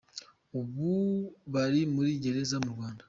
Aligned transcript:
Ubu 0.59 0.93
bari 1.53 1.81
muri 1.93 2.11
gereza 2.23 2.55
mu 2.63 2.69
Rwanda. 2.75 2.99